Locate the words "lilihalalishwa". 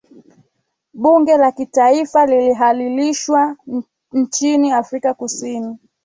2.25-3.57